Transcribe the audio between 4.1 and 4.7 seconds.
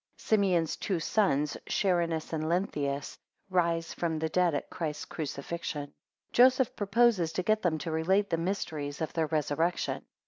the dead